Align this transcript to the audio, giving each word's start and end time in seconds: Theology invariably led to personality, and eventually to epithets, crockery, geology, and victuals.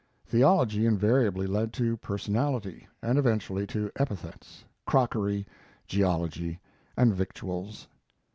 Theology 0.25 0.87
invariably 0.87 1.45
led 1.45 1.71
to 1.73 1.95
personality, 1.95 2.87
and 3.03 3.19
eventually 3.19 3.67
to 3.67 3.91
epithets, 3.97 4.65
crockery, 4.87 5.45
geology, 5.85 6.59
and 6.97 7.13
victuals. 7.13 7.87